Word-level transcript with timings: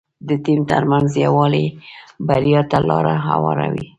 د 0.27 0.29
ټيم 0.45 0.59
ترمنځ 0.71 1.09
یووالی 1.25 1.65
بریا 2.27 2.61
ته 2.71 2.77
لاره 2.89 3.15
هواروي. 3.27 3.85